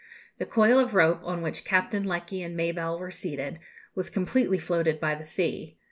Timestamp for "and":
2.41-2.57